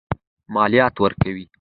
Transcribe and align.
مالیات 0.55 0.95
ورکوي. 0.99 1.45